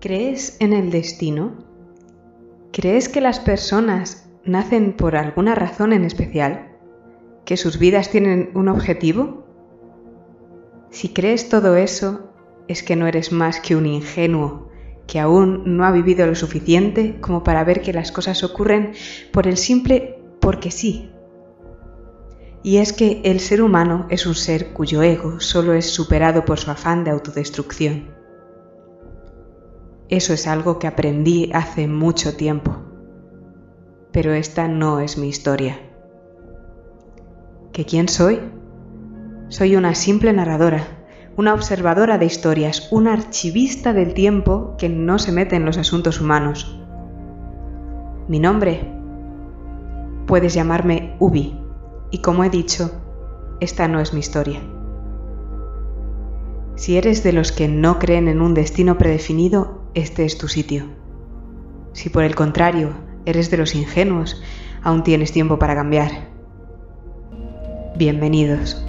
¿Crees 0.00 0.56
en 0.60 0.74
el 0.74 0.92
destino? 0.92 1.56
¿Crees 2.70 3.08
que 3.08 3.20
las 3.20 3.40
personas 3.40 4.30
nacen 4.44 4.92
por 4.92 5.16
alguna 5.16 5.56
razón 5.56 5.92
en 5.92 6.04
especial? 6.04 6.76
¿Que 7.44 7.56
sus 7.56 7.80
vidas 7.80 8.08
tienen 8.08 8.52
un 8.54 8.68
objetivo? 8.68 9.44
Si 10.90 11.08
crees 11.08 11.48
todo 11.48 11.76
eso, 11.76 12.30
es 12.68 12.84
que 12.84 12.94
no 12.94 13.08
eres 13.08 13.32
más 13.32 13.58
que 13.58 13.74
un 13.74 13.86
ingenuo 13.86 14.68
que 15.08 15.18
aún 15.18 15.76
no 15.76 15.84
ha 15.84 15.90
vivido 15.90 16.28
lo 16.28 16.36
suficiente 16.36 17.18
como 17.20 17.42
para 17.42 17.64
ver 17.64 17.82
que 17.82 17.92
las 17.92 18.12
cosas 18.12 18.44
ocurren 18.44 18.92
por 19.32 19.48
el 19.48 19.56
simple 19.56 20.20
porque 20.38 20.70
sí. 20.70 21.10
Y 22.62 22.76
es 22.76 22.92
que 22.92 23.20
el 23.24 23.40
ser 23.40 23.62
humano 23.62 24.06
es 24.10 24.26
un 24.26 24.36
ser 24.36 24.72
cuyo 24.72 25.02
ego 25.02 25.40
solo 25.40 25.72
es 25.72 25.90
superado 25.90 26.44
por 26.44 26.60
su 26.60 26.70
afán 26.70 27.02
de 27.02 27.10
autodestrucción. 27.10 28.17
Eso 30.08 30.32
es 30.32 30.46
algo 30.46 30.78
que 30.78 30.86
aprendí 30.86 31.50
hace 31.52 31.86
mucho 31.86 32.34
tiempo. 32.34 32.76
Pero 34.10 34.32
esta 34.32 34.66
no 34.66 35.00
es 35.00 35.18
mi 35.18 35.28
historia. 35.28 35.78
¿Que 37.72 37.84
quién 37.84 38.08
soy? 38.08 38.40
Soy 39.48 39.76
una 39.76 39.94
simple 39.94 40.32
narradora, 40.32 40.82
una 41.36 41.52
observadora 41.52 42.16
de 42.16 42.24
historias, 42.24 42.88
una 42.90 43.12
archivista 43.12 43.92
del 43.92 44.14
tiempo 44.14 44.76
que 44.78 44.88
no 44.88 45.18
se 45.18 45.30
mete 45.30 45.56
en 45.56 45.66
los 45.66 45.76
asuntos 45.76 46.22
humanos. 46.22 46.80
Mi 48.28 48.40
nombre. 48.40 48.80
Puedes 50.26 50.54
llamarme 50.54 51.16
Ubi, 51.18 51.60
y 52.10 52.18
como 52.22 52.44
he 52.44 52.50
dicho, 52.50 52.90
esta 53.60 53.88
no 53.88 54.00
es 54.00 54.14
mi 54.14 54.20
historia. 54.20 54.60
Si 56.76 56.96
eres 56.96 57.22
de 57.22 57.32
los 57.32 57.52
que 57.52 57.68
no 57.68 57.98
creen 57.98 58.28
en 58.28 58.40
un 58.40 58.54
destino 58.54 58.96
predefinido, 58.98 59.77
este 59.94 60.24
es 60.24 60.38
tu 60.38 60.48
sitio. 60.48 60.86
Si 61.92 62.08
por 62.08 62.24
el 62.24 62.34
contrario 62.34 62.94
eres 63.24 63.50
de 63.50 63.56
los 63.56 63.74
ingenuos, 63.74 64.42
aún 64.82 65.02
tienes 65.02 65.32
tiempo 65.32 65.58
para 65.58 65.74
cambiar. 65.74 66.28
Bienvenidos. 67.96 68.82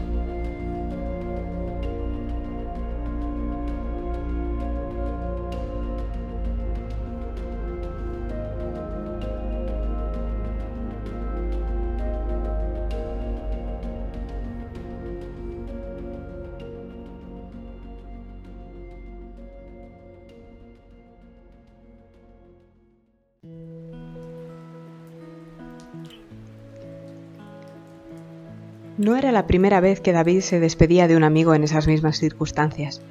No 29.00 29.16
era 29.16 29.32
la 29.32 29.48
primera 29.48 29.80
vez 29.80 30.02
que 30.02 30.12
David 30.12 30.42
se 30.42 30.60
despedía 30.60 31.08
de 31.08 31.16
un 31.16 31.24
amigo 31.24 31.54
en 31.54 31.64
esas 31.64 31.88
mismas 31.88 32.20
circunstancias. 32.20 33.02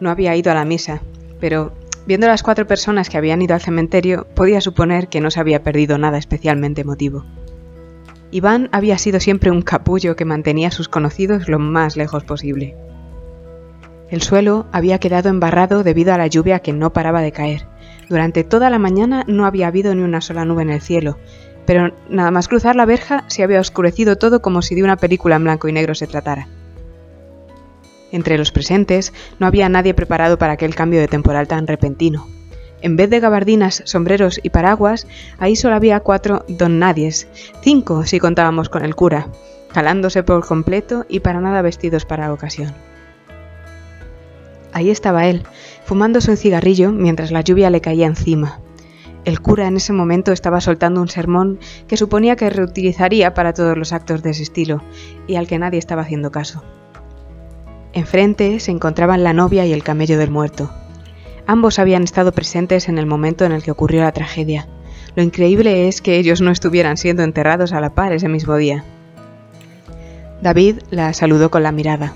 No 0.00 0.08
había 0.08 0.34
ido 0.34 0.50
a 0.50 0.54
la 0.54 0.64
misa, 0.64 1.02
pero 1.38 1.74
viendo 2.06 2.26
las 2.26 2.42
cuatro 2.42 2.66
personas 2.66 3.10
que 3.10 3.18
habían 3.18 3.42
ido 3.42 3.52
al 3.52 3.60
cementerio, 3.60 4.26
podía 4.34 4.62
suponer 4.62 5.08
que 5.08 5.20
no 5.20 5.30
se 5.30 5.38
había 5.38 5.62
perdido 5.62 5.98
nada 5.98 6.16
especialmente 6.16 6.80
emotivo. 6.80 7.26
Iván 8.30 8.70
había 8.72 8.96
sido 8.96 9.20
siempre 9.20 9.50
un 9.50 9.60
capullo 9.60 10.16
que 10.16 10.24
mantenía 10.24 10.68
a 10.68 10.70
sus 10.70 10.88
conocidos 10.88 11.46
lo 11.46 11.58
más 11.58 11.98
lejos 11.98 12.24
posible. 12.24 12.74
El 14.08 14.22
suelo 14.22 14.64
había 14.72 14.98
quedado 14.98 15.28
embarrado 15.28 15.82
debido 15.82 16.14
a 16.14 16.18
la 16.18 16.26
lluvia 16.26 16.60
que 16.60 16.72
no 16.72 16.94
paraba 16.94 17.20
de 17.20 17.32
caer. 17.32 17.66
Durante 18.08 18.44
toda 18.44 18.70
la 18.70 18.78
mañana 18.78 19.24
no 19.26 19.44
había 19.44 19.66
habido 19.66 19.94
ni 19.94 20.00
una 20.00 20.22
sola 20.22 20.46
nube 20.46 20.62
en 20.62 20.70
el 20.70 20.80
cielo, 20.80 21.18
pero 21.66 21.92
nada 22.08 22.30
más 22.30 22.48
cruzar 22.48 22.76
la 22.76 22.86
verja 22.86 23.24
se 23.26 23.42
había 23.42 23.60
oscurecido 23.60 24.16
todo 24.16 24.40
como 24.40 24.62
si 24.62 24.74
de 24.74 24.84
una 24.84 24.96
película 24.96 25.36
en 25.36 25.44
blanco 25.44 25.68
y 25.68 25.72
negro 25.72 25.94
se 25.94 26.06
tratara. 26.06 26.48
Entre 28.12 28.38
los 28.38 28.52
presentes 28.52 29.12
no 29.38 29.46
había 29.46 29.68
nadie 29.68 29.92
preparado 29.92 30.38
para 30.38 30.54
aquel 30.54 30.74
cambio 30.74 31.00
de 31.00 31.08
temporal 31.08 31.48
tan 31.48 31.66
repentino. 31.66 32.28
En 32.82 32.96
vez 32.96 33.10
de 33.10 33.20
gabardinas, 33.20 33.82
sombreros 33.84 34.38
y 34.42 34.50
paraguas, 34.50 35.06
ahí 35.38 35.56
solo 35.56 35.74
había 35.74 36.00
cuatro 36.00 36.44
don 36.46 36.78
nadies, 36.78 37.26
cinco 37.62 38.04
si 38.04 38.20
contábamos 38.20 38.68
con 38.68 38.84
el 38.84 38.94
cura, 38.94 39.28
calándose 39.72 40.22
por 40.22 40.46
completo 40.46 41.04
y 41.08 41.20
para 41.20 41.40
nada 41.40 41.62
vestidos 41.62 42.04
para 42.04 42.28
la 42.28 42.34
ocasión. 42.34 42.72
Ahí 44.72 44.90
estaba 44.90 45.26
él, 45.26 45.42
fumándose 45.84 46.30
un 46.30 46.36
cigarrillo 46.36 46.92
mientras 46.92 47.32
la 47.32 47.40
lluvia 47.40 47.70
le 47.70 47.80
caía 47.80 48.06
encima, 48.06 48.60
el 49.26 49.40
cura 49.40 49.66
en 49.66 49.76
ese 49.76 49.92
momento 49.92 50.30
estaba 50.30 50.60
soltando 50.60 51.02
un 51.02 51.08
sermón 51.08 51.58
que 51.88 51.96
suponía 51.96 52.36
que 52.36 52.48
reutilizaría 52.48 53.34
para 53.34 53.52
todos 53.52 53.76
los 53.76 53.92
actos 53.92 54.22
de 54.22 54.30
ese 54.30 54.44
estilo, 54.44 54.82
y 55.26 55.34
al 55.34 55.48
que 55.48 55.58
nadie 55.58 55.80
estaba 55.80 56.02
haciendo 56.02 56.30
caso. 56.30 56.62
Enfrente 57.92 58.60
se 58.60 58.70
encontraban 58.70 59.24
la 59.24 59.32
novia 59.32 59.66
y 59.66 59.72
el 59.72 59.82
camello 59.82 60.16
del 60.16 60.30
muerto. 60.30 60.70
Ambos 61.44 61.80
habían 61.80 62.04
estado 62.04 62.30
presentes 62.30 62.88
en 62.88 62.98
el 62.98 63.06
momento 63.06 63.44
en 63.44 63.50
el 63.50 63.64
que 63.64 63.72
ocurrió 63.72 64.02
la 64.02 64.12
tragedia. 64.12 64.68
Lo 65.16 65.24
increíble 65.24 65.88
es 65.88 66.00
que 66.00 66.18
ellos 66.18 66.40
no 66.40 66.52
estuvieran 66.52 66.96
siendo 66.96 67.24
enterrados 67.24 67.72
a 67.72 67.80
la 67.80 67.94
par 67.94 68.12
ese 68.12 68.28
mismo 68.28 68.54
día. 68.56 68.84
David 70.40 70.76
la 70.90 71.12
saludó 71.14 71.50
con 71.50 71.64
la 71.64 71.72
mirada. 71.72 72.14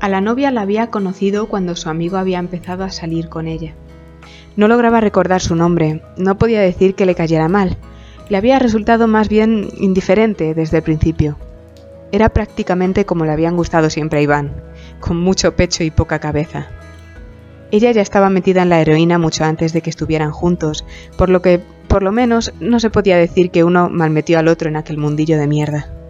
A 0.00 0.08
la 0.08 0.20
novia 0.20 0.50
la 0.50 0.62
había 0.62 0.88
conocido 0.88 1.46
cuando 1.46 1.76
su 1.76 1.88
amigo 1.88 2.16
había 2.16 2.40
empezado 2.40 2.82
a 2.82 2.90
salir 2.90 3.28
con 3.28 3.46
ella. 3.46 3.76
No 4.56 4.68
lograba 4.68 5.00
recordar 5.00 5.40
su 5.40 5.54
nombre, 5.54 6.02
no 6.16 6.36
podía 6.36 6.60
decir 6.60 6.94
que 6.94 7.06
le 7.06 7.14
cayera 7.14 7.48
mal. 7.48 7.76
Le 8.28 8.36
había 8.36 8.58
resultado 8.58 9.08
más 9.08 9.28
bien 9.28 9.68
indiferente 9.78 10.54
desde 10.54 10.78
el 10.78 10.82
principio. 10.82 11.36
Era 12.12 12.28
prácticamente 12.28 13.06
como 13.06 13.24
le 13.24 13.32
habían 13.32 13.56
gustado 13.56 13.88
siempre 13.88 14.18
a 14.18 14.22
Iván, 14.22 14.52
con 15.00 15.18
mucho 15.18 15.56
pecho 15.56 15.82
y 15.84 15.90
poca 15.90 16.18
cabeza. 16.18 16.68
Ella 17.70 17.90
ya 17.90 18.02
estaba 18.02 18.28
metida 18.28 18.62
en 18.62 18.68
la 18.68 18.82
heroína 18.82 19.18
mucho 19.18 19.44
antes 19.44 19.72
de 19.72 19.80
que 19.80 19.88
estuvieran 19.88 20.30
juntos, 20.30 20.84
por 21.16 21.30
lo 21.30 21.40
que, 21.40 21.62
por 21.88 22.02
lo 22.02 22.12
menos, 22.12 22.52
no 22.60 22.80
se 22.80 22.90
podía 22.90 23.16
decir 23.16 23.50
que 23.50 23.64
uno 23.64 23.88
malmetió 23.88 24.38
al 24.38 24.48
otro 24.48 24.68
en 24.68 24.76
aquel 24.76 24.98
mundillo 24.98 25.38
de 25.38 25.46
mierda. 25.46 26.01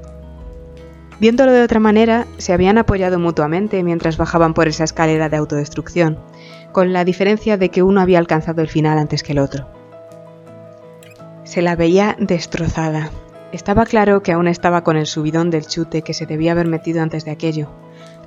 Viéndolo 1.22 1.52
de 1.52 1.62
otra 1.62 1.78
manera, 1.78 2.26
se 2.38 2.52
habían 2.52 2.78
apoyado 2.78 3.20
mutuamente 3.20 3.84
mientras 3.84 4.16
bajaban 4.16 4.54
por 4.54 4.66
esa 4.66 4.82
escalera 4.82 5.28
de 5.28 5.36
autodestrucción, 5.36 6.18
con 6.72 6.92
la 6.92 7.04
diferencia 7.04 7.56
de 7.56 7.68
que 7.68 7.84
uno 7.84 8.00
había 8.00 8.18
alcanzado 8.18 8.60
el 8.60 8.66
final 8.66 8.98
antes 8.98 9.22
que 9.22 9.30
el 9.30 9.38
otro. 9.38 9.68
Se 11.44 11.62
la 11.62 11.76
veía 11.76 12.16
destrozada. 12.18 13.12
Estaba 13.52 13.86
claro 13.86 14.24
que 14.24 14.32
aún 14.32 14.48
estaba 14.48 14.82
con 14.82 14.96
el 14.96 15.06
subidón 15.06 15.50
del 15.50 15.64
chute 15.64 16.02
que 16.02 16.12
se 16.12 16.26
debía 16.26 16.50
haber 16.50 16.66
metido 16.66 17.00
antes 17.00 17.24
de 17.24 17.30
aquello. 17.30 17.70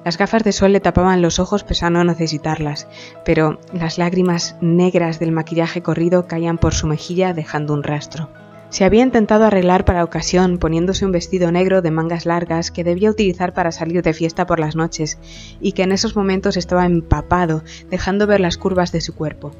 Las 0.05 0.17
gafas 0.17 0.45
de 0.45 0.53
sol 0.53 0.72
le 0.72 0.79
tapaban 0.79 1.22
los 1.22 1.38
ojos 1.38 1.66
pese 1.66 1.89
no 1.89 2.01
necesitarlas, 2.05 2.88
pero 3.25 3.59
las 3.73 3.97
lágrimas 3.97 4.55
negras 4.61 5.19
del 5.19 5.34
maquillaje 5.34 5.81
corrido 5.81 6.28
caían 6.28 6.57
por 6.57 6.73
su 6.73 6.88
mejilla 6.88 7.34
dejando 7.34 7.73
un 7.73 7.84
rastro. 7.84 8.29
Se 8.75 8.83
había 8.83 9.03
intentado 9.03 9.45
arreglar 9.45 9.85
para 9.85 10.03
ocasión 10.03 10.57
poniéndose 10.57 11.05
un 11.05 11.13
vestido 11.13 11.49
negro 11.49 11.81
de 11.81 11.91
mangas 11.91 12.25
largas 12.25 12.71
que 12.71 12.83
debía 12.83 13.09
utilizar 13.09 13.53
para 13.53 13.71
salir 13.71 14.01
de 14.01 14.11
fiesta 14.11 14.45
por 14.45 14.59
las 14.59 14.75
noches 14.75 15.17
y 15.61 15.71
que 15.71 15.83
en 15.83 15.93
esos 15.93 16.17
momentos 16.17 16.57
estaba 16.57 16.85
empapado, 16.85 17.63
dejando 17.89 18.27
ver 18.27 18.41
las 18.41 18.57
curvas 18.57 18.91
de 18.91 18.99
su 18.99 19.15
cuerpo. 19.15 19.53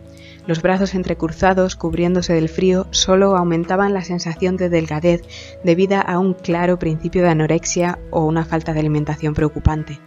Los 0.47 0.61
brazos 0.61 0.95
entrecruzados, 0.95 1.77
cubriéndose 1.77 2.33
del 2.33 2.50
frío, 2.50 2.88
solo 2.91 3.38
aumentaban 3.38 3.94
la 3.94 4.03
sensación 4.03 4.57
de 4.57 4.67
delgadez 4.67 5.21
debida 5.63 6.01
a 6.01 6.19
un 6.19 6.33
claro 6.33 6.77
principio 6.77 7.21
de 7.21 7.29
anorexia 7.29 8.00
o 8.11 8.25
una 8.25 8.44
falta 8.44 8.73
de 8.73 8.81
alimentación 8.81 9.33
preocupante. 9.33 10.01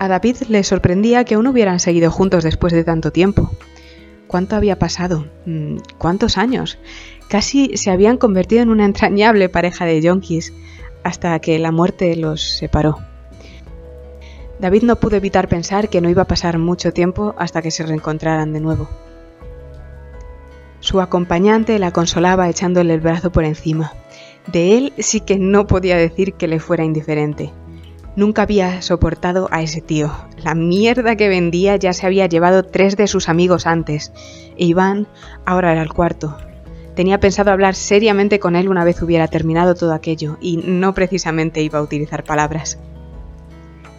A 0.00 0.08
David 0.08 0.38
le 0.48 0.64
sorprendía 0.64 1.22
que 1.22 1.36
aún 1.36 1.46
hubieran 1.46 1.78
seguido 1.78 2.10
juntos 2.10 2.42
después 2.42 2.72
de 2.72 2.82
tanto 2.82 3.12
tiempo. 3.12 3.52
¿Cuánto 4.32 4.56
había 4.56 4.78
pasado? 4.78 5.26
Mm, 5.44 5.76
¿Cuántos 5.98 6.38
años? 6.38 6.78
Casi 7.32 7.78
se 7.78 7.90
habían 7.90 8.18
convertido 8.18 8.60
en 8.60 8.68
una 8.68 8.84
entrañable 8.84 9.48
pareja 9.48 9.86
de 9.86 10.02
yonkis 10.02 10.52
hasta 11.02 11.38
que 11.38 11.58
la 11.58 11.72
muerte 11.72 12.14
los 12.14 12.42
separó. 12.42 12.98
David 14.58 14.82
no 14.82 14.96
pudo 14.96 15.16
evitar 15.16 15.48
pensar 15.48 15.88
que 15.88 16.02
no 16.02 16.10
iba 16.10 16.20
a 16.20 16.26
pasar 16.26 16.58
mucho 16.58 16.92
tiempo 16.92 17.34
hasta 17.38 17.62
que 17.62 17.70
se 17.70 17.86
reencontraran 17.86 18.52
de 18.52 18.60
nuevo. 18.60 18.86
Su 20.80 21.00
acompañante 21.00 21.78
la 21.78 21.90
consolaba 21.90 22.50
echándole 22.50 22.92
el 22.92 23.00
brazo 23.00 23.32
por 23.32 23.44
encima. 23.44 23.94
De 24.52 24.76
él 24.76 24.92
sí 24.98 25.20
que 25.20 25.38
no 25.38 25.66
podía 25.66 25.96
decir 25.96 26.34
que 26.34 26.48
le 26.48 26.60
fuera 26.60 26.84
indiferente. 26.84 27.50
Nunca 28.14 28.42
había 28.42 28.82
soportado 28.82 29.48
a 29.50 29.62
ese 29.62 29.80
tío. 29.80 30.12
La 30.36 30.54
mierda 30.54 31.16
que 31.16 31.30
vendía 31.30 31.76
ya 31.76 31.94
se 31.94 32.04
había 32.04 32.26
llevado 32.26 32.62
tres 32.62 32.98
de 32.98 33.06
sus 33.06 33.30
amigos 33.30 33.66
antes. 33.66 34.12
E 34.58 34.66
Iván 34.66 35.06
ahora 35.46 35.72
era 35.72 35.80
el 35.80 35.94
cuarto. 35.94 36.36
Tenía 36.94 37.20
pensado 37.20 37.50
hablar 37.50 37.74
seriamente 37.74 38.38
con 38.38 38.54
él 38.54 38.68
una 38.68 38.84
vez 38.84 39.00
hubiera 39.02 39.28
terminado 39.28 39.74
todo 39.74 39.94
aquello, 39.94 40.36
y 40.40 40.58
no 40.58 40.92
precisamente 40.94 41.62
iba 41.62 41.78
a 41.78 41.82
utilizar 41.82 42.24
palabras. 42.24 42.78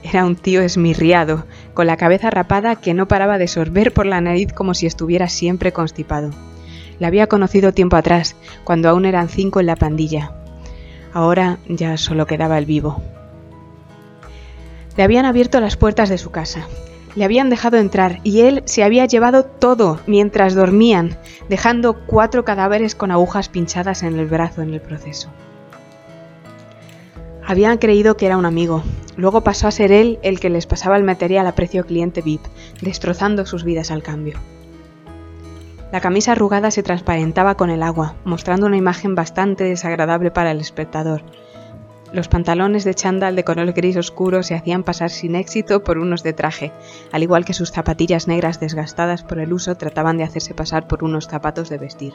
Era 0.04 0.26
un 0.26 0.36
tío 0.36 0.62
esmirriado, 0.62 1.46
con 1.74 1.88
la 1.88 1.98
cabeza 1.98 2.30
rapada 2.30 2.76
que 2.76 2.94
no 2.94 3.08
paraba 3.08 3.38
de 3.38 3.48
sorber 3.48 3.94
por 3.94 4.06
la 4.06 4.22
nariz 4.22 4.54
como 4.54 4.74
si 4.74 4.86
estuviera 4.86 5.30
siempre 5.30 5.72
constipado. 5.72 6.30
La 7.00 7.08
había 7.08 7.28
conocido 7.28 7.74
tiempo 7.74 7.96
atrás, 7.96 8.36
cuando 8.64 8.90
aún 8.90 9.06
eran 9.06 9.30
cinco 9.30 9.60
en 9.60 9.66
la 9.66 9.76
pandilla. 9.76 10.36
Ahora 11.14 11.58
ya 11.68 11.98
solo 11.98 12.28
quedaba 12.28 12.58
el 12.58 12.66
vivo. 12.66 13.02
Le 14.98 15.04
habían 15.04 15.26
abierto 15.26 15.60
las 15.60 15.78
puertas 15.78 16.10
de 16.10 16.18
su 16.18 16.30
casa. 16.30 16.68
Le 17.16 17.26
habían 17.26 17.50
dejado 17.50 17.78
entrar 17.78 18.20
y 18.24 18.42
él 18.42 18.64
se 18.66 18.84
había 18.84 19.06
llevado 19.06 19.44
todo 19.44 20.00
mientras 20.08 20.56
dormían, 20.56 21.18
dejando 21.48 22.06
cuatro 22.06 22.44
cadáveres 22.44 22.96
con 22.96 23.12
agujas 23.12 23.50
pinchadas 23.50 24.04
en 24.04 24.18
el 24.18 24.26
brazo 24.26 24.62
en 24.62 24.74
el 24.74 24.82
proceso. 24.82 25.30
Habían 27.46 27.78
creído 27.78 28.18
que 28.18 28.26
era 28.26 28.38
un 28.38 28.46
amigo. 28.46 28.84
Luego 29.16 29.42
pasó 29.42 29.68
a 29.68 29.72
ser 29.72 29.92
él 29.92 30.18
el 30.24 30.40
que 30.40 30.50
les 30.50 30.66
pasaba 30.66 30.98
el 30.98 31.04
material 31.04 31.46
a 31.46 31.56
precio 31.56 31.86
cliente 31.86 32.22
VIP, 32.22 32.42
destrozando 32.82 33.46
sus 33.46 33.64
vidas 33.64 33.92
al 33.92 34.02
cambio. 34.02 34.40
La 35.92 36.02
camisa 36.02 36.32
arrugada 36.32 36.72
se 36.72 36.82
transparentaba 36.82 37.56
con 37.56 37.70
el 37.70 37.84
agua, 37.84 38.16
mostrando 38.26 38.66
una 38.66 38.78
imagen 38.78 39.14
bastante 39.14 39.66
desagradable 39.66 40.32
para 40.32 40.50
el 40.50 40.60
espectador. 40.60 41.22
Los 42.14 42.28
pantalones 42.28 42.84
de 42.84 42.94
chándal 42.94 43.36
de 43.36 43.44
color 43.44 43.74
gris 43.74 43.98
oscuro 43.98 44.44
se 44.44 44.54
hacían 44.54 44.84
pasar 44.84 45.10
sin 45.10 45.34
éxito 45.34 45.84
por 45.84 45.98
unos 45.98 46.22
de 46.22 46.32
traje, 46.32 46.72
al 47.12 47.24
igual 47.24 47.44
que 47.44 47.56
sus 47.56 47.72
zapatillas 47.72 48.28
negras 48.28 48.60
desgastadas 48.60 49.24
por 49.24 49.40
el 49.40 49.52
uso 49.52 49.76
trataban 49.76 50.18
de 50.18 50.24
hacerse 50.24 50.54
pasar 50.54 50.88
por 50.88 51.04
unos 51.04 51.28
zapatos 51.28 51.70
de 51.70 51.80
vestir. 51.80 52.14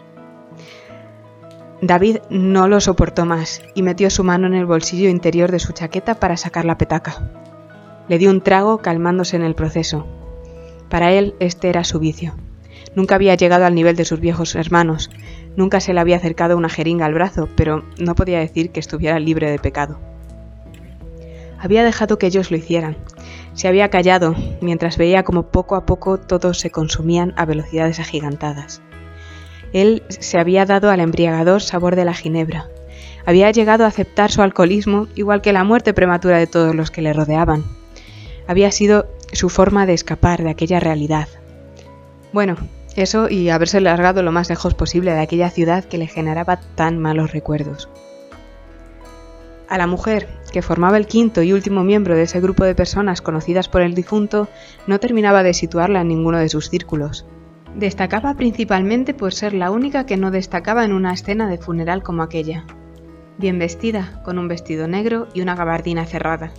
David 1.83 2.19
no 2.31 2.69
lo 2.69 2.81
soportó 2.81 3.27
más 3.27 3.61
y 3.75 3.83
metió 3.83 4.09
su 4.09 4.23
mano 4.23 4.47
en 4.47 4.55
el 4.55 4.67
bolsillo 4.67 5.09
interior 5.09 5.51
de 5.51 5.59
su 5.59 5.73
chaqueta 5.73 6.15
para 6.15 6.37
sacar 6.37 6.65
la 6.65 6.79
petaca. 6.79 7.33
Le 8.09 8.19
dio 8.19 8.31
un 8.31 8.41
trago 8.41 8.79
calmándose 8.79 9.35
en 9.35 9.43
el 9.43 9.57
proceso. 9.57 10.07
Para 10.89 11.11
él 11.11 11.35
este 11.41 11.71
era 11.71 11.83
su 11.83 11.99
vicio. 11.99 12.37
Nunca 12.95 13.17
había 13.17 13.35
llegado 13.35 13.67
al 13.67 13.75
nivel 13.75 13.97
de 13.97 14.05
sus 14.05 14.21
viejos 14.21 14.55
hermanos, 14.55 15.11
nunca 15.59 15.81
se 15.81 15.93
le 15.93 15.99
había 15.99 16.17
acercado 16.17 16.57
una 16.57 16.69
jeringa 16.69 17.05
al 17.05 17.15
brazo, 17.15 17.49
pero 17.57 17.85
no 17.99 18.15
podía 18.15 18.39
decir 18.39 18.71
que 18.71 18.79
estuviera 18.79 19.19
libre 19.19 19.51
de 19.51 19.59
pecado. 19.59 19.99
Había 21.59 21.83
dejado 21.83 22.17
que 22.17 22.29
ellos 22.29 22.53
lo 22.53 22.57
hicieran. 22.57 22.97
Se 23.55 23.67
había 23.67 23.91
callado 23.91 24.37
mientras 24.61 24.97
veía 24.97 25.25
como 25.25 25.51
poco 25.51 25.75
a 25.75 25.85
poco 25.85 26.17
todos 26.17 26.61
se 26.61 26.71
consumían 26.71 27.35
a 27.37 27.45
velocidades 27.45 27.99
agigantadas. 27.99 28.81
Él 29.73 30.05
se 30.09 30.39
había 30.39 30.65
dado 30.65 30.91
al 30.91 31.01
embriagador 31.01 31.61
sabor 31.61 31.97
de 31.97 32.05
la 32.05 32.15
ginebra. 32.15 32.69
Había 33.27 33.51
llegado 33.51 33.85
a 33.85 33.89
aceptar 33.89 34.31
su 34.31 34.43
alcoholismo 34.43 35.09
igual 35.17 35.43
que 35.43 35.53
la 35.53 35.65
muerte 35.65 35.93
prematura 35.93 36.39
de 36.39 36.47
todos 36.47 36.73
los 36.73 36.93
que 36.93 37.03
le 37.03 37.13
rodeaban. 37.13 37.65
Había 38.47 38.71
sido 38.71 39.09
su 39.33 39.49
forma 39.49 39.87
de 39.87 39.95
escapar 39.95 40.45
de 40.45 40.51
aquella 40.51 40.79
realidad. 40.79 41.27
Bueno, 42.33 42.57
eso 43.03 43.29
y 43.29 43.51
haberse 43.51 43.81
largado 43.81 44.23
lo 44.23 44.33
más 44.33 44.49
lejos 44.49 44.75
posible 44.75 45.13
de 45.13 45.21
aquella 45.21 45.51
ciudad 45.51 45.85
que 45.85 45.99
le 45.99 46.07
generaba 46.07 46.61
tan 46.75 46.99
malos 46.99 47.33
recuerdos. 47.33 47.89
A 49.69 49.77
la 49.77 49.87
mujer, 49.87 50.29
que 50.51 50.63
formaba 50.63 50.97
el 50.97 51.07
quinto 51.07 51.43
y 51.43 51.53
último 51.53 51.85
miembro 51.85 52.15
de 52.15 52.23
ese 52.23 52.41
grupo 52.41 52.65
de 52.65 52.75
personas 52.75 53.21
conocidas 53.21 53.69
por 53.69 53.83
el 53.83 53.95
difunto, 53.95 54.49
no 54.87 54.99
terminaba 54.99 55.43
de 55.43 55.53
situarla 55.53 56.01
en 56.01 56.09
ninguno 56.09 56.39
de 56.39 56.49
sus 56.49 56.71
círculos. 56.71 57.27
Destacaba 57.75 58.35
principalmente 58.35 59.13
por 59.13 59.35
ser 59.35 59.53
la 59.53 59.71
única 59.71 60.07
que 60.07 60.17
no 60.17 60.31
destacaba 60.31 60.85
en 60.85 60.93
una 60.93 61.13
escena 61.13 61.49
de 61.49 61.59
funeral 61.59 62.03
como 62.03 62.23
aquella. 62.23 62.65
Bien 63.37 63.59
vestida, 63.59 64.23
con 64.25 64.39
un 64.39 64.49
vestido 64.49 64.89
negro 64.89 65.29
y 65.35 65.43
una 65.43 65.55
gabardina 65.55 66.07
cerrada. 66.07 66.51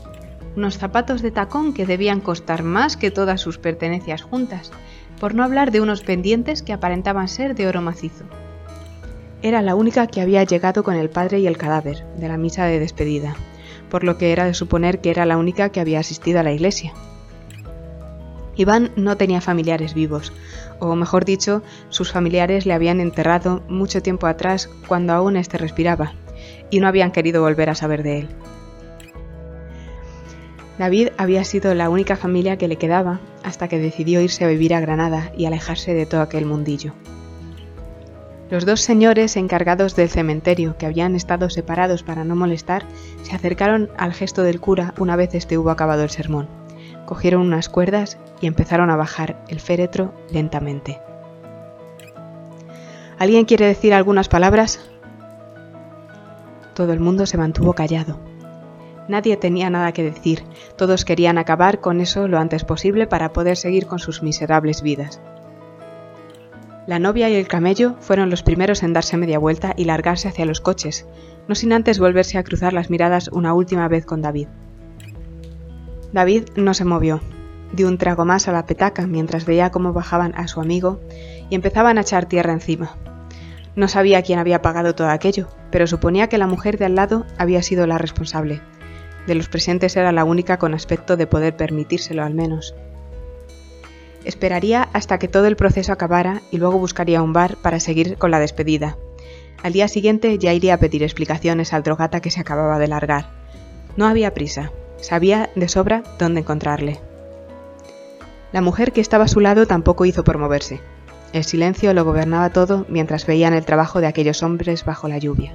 Unos 0.56 0.78
zapatos 0.78 1.22
de 1.22 1.32
tacón 1.32 1.74
que 1.74 1.86
debían 1.88 2.22
costar 2.22 2.64
más 2.64 2.96
que 2.96 3.12
todas 3.12 3.42
sus 3.42 3.58
pertenencias 3.58 4.22
juntas, 4.22 4.72
por 5.20 5.36
no 5.36 5.44
hablar 5.44 5.72
de 5.72 5.82
unos 5.82 6.02
pendientes 6.02 6.62
que 6.62 6.74
aparentaban 6.74 7.28
ser 7.28 7.56
de 7.56 7.68
oro 7.68 7.82
macizo. 7.82 8.26
Era 9.42 9.62
la 9.62 9.76
única 9.76 10.08
que 10.08 10.22
había 10.22 10.44
llegado 10.44 10.84
con 10.84 10.96
el 10.96 11.10
padre 11.10 11.40
y 11.40 11.48
el 11.48 11.58
cadáver 11.58 12.04
de 12.18 12.28
la 12.28 12.38
misa 12.38 12.66
de 12.66 12.80
despedida, 12.80 13.36
por 13.90 14.04
lo 14.04 14.18
que 14.18 14.32
era 14.32 14.46
de 14.46 14.54
suponer 14.54 15.00
que 15.00 15.12
era 15.12 15.26
la 15.26 15.38
única 15.38 15.70
que 15.70 15.80
había 15.80 16.00
asistido 16.00 16.40
a 16.40 16.44
la 16.44 16.52
iglesia. 16.52 16.94
Iván 18.56 18.92
no 18.98 19.16
tenía 19.16 19.40
familiares 19.40 19.94
vivos, 19.94 20.34
o 20.80 20.94
mejor 20.96 21.24
dicho, 21.24 21.64
sus 21.88 22.12
familiares 22.12 22.66
le 22.66 22.74
habían 22.74 23.00
enterrado 23.00 23.64
mucho 23.70 24.02
tiempo 24.02 24.28
atrás 24.28 24.70
cuando 24.88 25.14
aún 25.14 25.38
éste 25.38 25.58
respiraba, 25.58 26.14
y 26.70 26.82
no 26.82 26.88
habían 26.88 27.12
querido 27.12 27.42
volver 27.42 27.70
a 27.70 27.76
saber 27.76 28.04
de 28.04 28.20
él. 28.20 28.30
David 30.80 31.10
había 31.18 31.44
sido 31.44 31.76
la 31.76 31.90
única 31.90 32.16
familia 32.16 32.58
que 32.58 32.70
le 32.70 32.78
quedaba 32.78 33.20
hasta 33.44 33.68
que 33.68 33.80
decidió 33.80 34.22
irse 34.22 34.46
a 34.46 34.48
vivir 34.48 34.74
a 34.74 34.80
Granada 34.80 35.30
y 35.36 35.46
alejarse 35.46 35.94
de 35.94 36.06
todo 36.06 36.22
aquel 36.22 36.46
mundillo. 36.46 36.94
Los 38.50 38.66
dos 38.66 38.80
señores 38.80 39.36
encargados 39.36 39.98
del 39.98 40.10
cementerio, 40.10 40.78
que 40.78 40.86
habían 40.86 41.18
estado 41.18 41.50
separados 41.50 42.02
para 42.02 42.24
no 42.24 42.38
molestar, 42.38 42.86
se 43.24 43.36
acercaron 43.36 43.90
al 43.98 44.14
gesto 44.14 44.42
del 44.42 44.62
cura 44.62 44.94
una 44.98 45.18
vez 45.18 45.36
este 45.36 45.58
hubo 45.58 45.70
acabado 45.70 46.04
el 46.04 46.10
sermón. 46.10 46.48
Cogieron 47.06 47.42
unas 47.42 47.68
cuerdas 47.68 48.18
y 48.40 48.48
empezaron 48.48 48.90
a 48.90 48.96
bajar 48.96 49.44
el 49.50 49.60
féretro 49.60 50.14
lentamente. 50.32 51.02
¿Alguien 53.18 53.44
quiere 53.44 53.66
decir 53.66 53.94
algunas 53.94 54.30
palabras? 54.30 54.80
Todo 56.74 56.94
el 56.94 57.02
mundo 57.02 57.26
se 57.26 57.38
mantuvo 57.38 57.74
callado. 57.74 58.29
Nadie 59.10 59.38
tenía 59.38 59.72
nada 59.72 59.92
que 59.92 60.04
decir, 60.04 60.44
todos 60.78 61.04
querían 61.04 61.40
acabar 61.40 61.82
con 61.82 62.00
eso 62.00 62.28
lo 62.28 62.38
antes 62.38 62.64
posible 62.64 63.08
para 63.08 63.34
poder 63.34 63.58
seguir 63.58 63.88
con 63.88 63.98
sus 63.98 64.22
miserables 64.22 64.84
vidas. 64.84 65.20
La 66.86 67.00
novia 67.00 67.28
y 67.28 67.34
el 67.34 67.48
camello 67.48 67.96
fueron 68.02 68.30
los 68.30 68.44
primeros 68.44 68.84
en 68.84 68.94
darse 68.94 69.18
media 69.18 69.40
vuelta 69.40 69.74
y 69.76 69.86
largarse 69.86 70.28
hacia 70.28 70.46
los 70.46 70.62
coches, 70.62 71.08
no 71.48 71.56
sin 71.56 71.74
antes 71.74 71.98
volverse 71.98 72.38
a 72.38 72.44
cruzar 72.44 72.72
las 72.72 72.92
miradas 72.92 73.30
una 73.30 73.56
última 73.56 73.88
vez 73.88 74.06
con 74.06 74.22
David. 74.22 74.48
David 76.14 76.44
no 76.56 76.76
se 76.76 76.86
movió, 76.86 77.20
dio 77.74 77.88
un 77.88 77.98
trago 77.98 78.26
más 78.26 78.48
a 78.48 78.52
la 78.52 78.68
petaca 78.68 79.08
mientras 79.08 79.46
veía 79.46 79.72
cómo 79.72 79.92
bajaban 79.92 80.36
a 80.36 80.48
su 80.48 80.62
amigo 80.62 81.00
y 81.50 81.56
empezaban 81.56 81.98
a 81.98 82.02
echar 82.02 82.28
tierra 82.28 82.54
encima. 82.54 82.96
No 83.76 83.88
sabía 83.88 84.22
quién 84.22 84.38
había 84.38 84.62
pagado 84.62 84.94
todo 84.94 85.10
aquello, 85.10 85.48
pero 85.72 85.88
suponía 85.88 86.30
que 86.30 86.38
la 86.38 86.46
mujer 86.46 86.78
de 86.78 86.86
al 86.86 86.94
lado 86.94 87.26
había 87.40 87.64
sido 87.64 87.88
la 87.88 87.98
responsable, 87.98 88.62
de 89.30 89.36
los 89.36 89.48
presentes 89.48 89.96
era 89.96 90.12
la 90.12 90.26
única 90.26 90.58
con 90.58 90.74
aspecto 90.74 91.16
de 91.16 91.28
poder 91.28 91.56
permitírselo 91.56 92.24
al 92.24 92.34
menos. 92.34 92.76
Esperaría 94.26 94.90
hasta 94.92 95.20
que 95.20 95.30
todo 95.30 95.46
el 95.46 95.56
proceso 95.56 95.94
acabara 95.94 96.42
y 96.52 96.58
luego 96.58 96.78
buscaría 96.78 97.22
un 97.22 97.32
bar 97.32 97.56
para 97.62 97.80
seguir 97.80 98.18
con 98.18 98.32
la 98.32 98.40
despedida. 98.40 98.98
Al 99.64 99.72
día 99.72 99.88
siguiente 99.88 100.38
ya 100.38 100.52
iría 100.52 100.74
a 100.74 100.78
pedir 100.78 101.04
explicaciones 101.04 101.74
al 101.74 101.84
drogata 101.84 102.20
que 102.20 102.32
se 102.32 102.42
acababa 102.42 102.80
de 102.80 102.88
largar. 102.88 103.30
No 103.96 104.08
había 104.08 104.34
prisa, 104.34 104.72
sabía 105.00 105.50
de 105.56 105.70
sobra 105.70 106.04
dónde 106.18 106.42
encontrarle. 106.42 107.00
La 108.52 108.62
mujer 108.62 108.92
que 108.92 109.02
estaba 109.02 109.26
a 109.26 109.30
su 109.30 109.42
lado 109.42 109.68
tampoco 109.68 110.06
hizo 110.06 110.24
por 110.24 110.40
moverse. 110.40 110.82
El 111.34 111.44
silencio 111.44 111.94
lo 111.94 112.04
gobernaba 112.04 112.50
todo 112.50 112.88
mientras 112.90 113.28
veían 113.28 113.54
el 113.54 113.66
trabajo 113.66 114.02
de 114.02 114.08
aquellos 114.08 114.42
hombres 114.42 114.86
bajo 114.86 115.08
la 115.08 115.20
lluvia. 115.20 115.54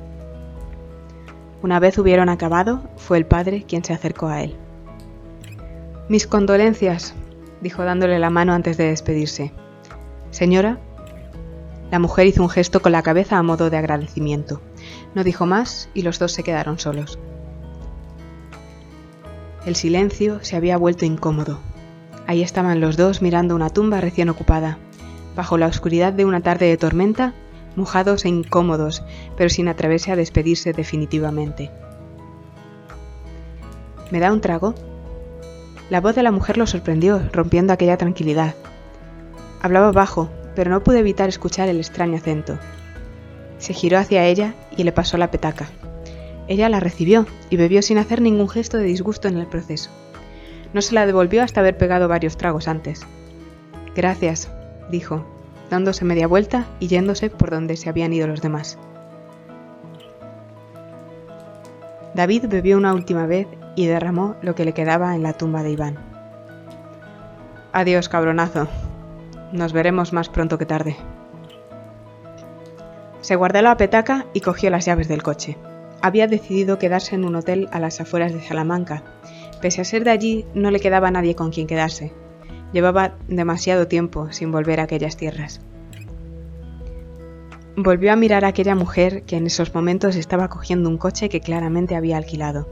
Una 1.64 1.80
vez 1.80 1.97
hubieron 1.97 2.28
acabado, 2.28 2.83
fue 2.99 3.16
el 3.16 3.25
padre 3.25 3.64
quien 3.66 3.83
se 3.83 3.94
acercó 3.94 4.26
a 4.26 4.42
él. 4.42 4.54
Mis 6.11 6.26
condolencias, 6.26 7.14
dijo 7.62 7.83
dándole 7.85 8.18
la 8.18 8.28
mano 8.28 8.52
antes 8.52 8.76
de 8.76 8.88
despedirse. 8.88 9.50
Señora. 10.30 10.78
La 11.90 11.99
mujer 11.99 12.26
hizo 12.26 12.42
un 12.42 12.50
gesto 12.50 12.83
con 12.83 12.92
la 12.92 13.02
cabeza 13.02 13.38
a 13.38 13.42
modo 13.42 13.71
de 13.71 13.78
agradecimiento. 13.78 14.61
No 15.14 15.25
dijo 15.25 15.47
más 15.47 15.88
y 15.94 16.02
los 16.02 16.18
dos 16.18 16.33
se 16.33 16.42
quedaron 16.42 16.78
solos. 16.78 17.18
El 19.64 19.75
silencio 19.75 20.40
se 20.42 20.56
había 20.56 20.76
vuelto 20.76 21.06
incómodo. 21.06 21.61
Ahí 22.26 22.42
estaban 22.42 22.83
los 22.83 22.99
dos 22.99 23.23
mirando 23.23 23.54
una 23.54 23.71
tumba 23.71 24.02
recién 24.02 24.28
ocupada. 24.28 24.76
Bajo 25.35 25.56
la 25.56 25.68
oscuridad 25.68 26.12
de 26.12 26.26
una 26.26 26.42
tarde 26.42 26.66
de 26.66 26.76
tormenta, 26.76 27.33
mojados 27.76 28.25
e 28.25 28.28
incómodos, 28.28 29.02
pero 29.37 29.50
sin 29.50 29.69
atreverse 29.69 30.12
a 30.12 30.16
despedirse 30.16 30.73
definitivamente. 30.73 31.71
¿Me 34.11 34.21
da 34.21 34.33
un 34.33 34.40
trago? 34.40 34.75
La 35.90 36.00
voz 36.00 36.14
de 36.14 36.23
la 36.23 36.31
mujer 36.31 36.57
lo 36.57 36.66
sorprendió, 36.66 37.21
rompiendo 37.33 37.73
aquella 37.73 37.97
tranquilidad. 37.97 38.54
Hablaba 39.61 39.93
bajo, 39.93 40.31
pero 40.54 40.71
no 40.71 40.83
pude 40.83 41.00
evitar 41.00 41.28
escuchar 41.28 41.69
el 41.69 41.78
extraño 41.78 42.16
acento. 42.16 42.59
Se 43.59 43.73
giró 43.73 43.99
hacia 43.99 44.25
ella 44.25 44.54
y 44.76 44.85
le 44.85 44.93
pasó 44.93 45.16
la 45.16 45.31
petaca. 45.31 45.69
Ella 46.49 46.69
la 46.69 46.81
recibió 46.81 47.26
y 47.50 47.57
bebió 47.57 47.83
sin 47.83 47.99
hacer 47.99 48.21
ningún 48.21 48.49
gesto 48.49 48.76
de 48.76 48.85
disgusto 48.85 49.28
en 49.28 49.38
el 49.38 49.47
proceso. 49.47 49.90
No 50.73 50.83
se 50.83 50.95
la 50.95 51.07
devolvió 51.07 51.43
hasta 51.43 51.61
haber 51.61 51.76
pegado 51.76 52.09
varios 52.09 52.37
tragos 52.37 52.69
antes. 52.69 53.07
Gracias, 53.95 54.50
dijo, 54.90 55.25
dándose 55.71 56.04
media 56.04 56.26
vuelta 56.26 56.66
y 56.80 56.88
yéndose 56.88 57.30
por 57.30 57.50
donde 57.50 57.76
se 57.76 57.88
habían 57.88 58.12
ido 58.12 58.26
los 58.26 58.42
demás. 58.42 58.78
David 62.14 62.47
bebió 62.49 62.76
una 62.76 62.94
última 62.94 63.26
vez 63.26 63.49
y 63.75 63.87
derramó 63.87 64.37
lo 64.40 64.54
que 64.54 64.64
le 64.64 64.73
quedaba 64.73 65.14
en 65.16 65.23
la 65.23 65.33
tumba 65.33 65.62
de 65.62 65.71
Iván. 65.71 65.99
Adiós, 67.73 68.09
cabronazo. 68.09 68.68
Nos 69.52 69.73
veremos 69.73 70.12
más 70.12 70.28
pronto 70.28 70.59
que 70.59 70.66
tarde. 70.66 70.97
Se 73.21 73.37
guardó 73.37 73.62
la 73.62 73.76
petaca 73.76 74.26
y 74.33 74.40
cogió 74.40 74.71
las 74.71 74.85
llaves 74.85 75.09
del 75.09 75.23
coche. 75.23 75.56
Había 76.02 76.28
decidido 76.28 76.78
quedarse 76.78 77.14
en 77.14 77.25
un 77.25 77.35
hotel 77.35 77.68
a 77.73 77.80
las 77.80 78.00
afueras 78.00 78.33
de 78.33 78.42
Salamanca. 78.42 79.02
Pese 79.61 79.80
a 79.80 79.85
ser 79.85 80.04
de 80.04 80.11
allí, 80.11 80.44
no 80.54 80.71
le 80.71 80.78
quedaba 80.78 81.11
nadie 81.11 81.35
con 81.35 81.50
quien 81.50 81.66
quedarse. 81.66 82.12
Llevaba 82.75 83.14
demasiado 83.28 83.87
tiempo 83.87 84.33
sin 84.33 84.50
volver 84.50 84.81
a 84.81 84.83
aquellas 84.83 85.16
tierras. 85.16 85.61
Volvió 87.76 88.12
a 88.12 88.16
mirar 88.16 88.45
a 88.45 88.49
aquella 88.49 88.75
mujer 88.75 89.23
que 89.23 89.37
en 89.37 89.47
esos 89.47 89.73
momentos 89.73 90.16
estaba 90.16 90.49
cogiendo 90.49 90.90
un 90.90 90.99
coche 90.99 91.28
que 91.28 91.40
claramente 91.40 91.95
había 91.95 92.16
alquilado. 92.16 92.69